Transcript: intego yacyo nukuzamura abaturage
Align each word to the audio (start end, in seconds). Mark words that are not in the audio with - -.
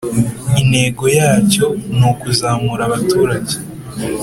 intego 0.61 1.03
yacyo 1.19 1.65
nukuzamura 1.97 2.81
abaturage 2.89 3.55